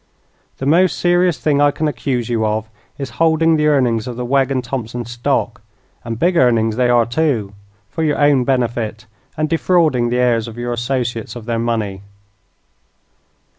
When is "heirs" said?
10.17-10.47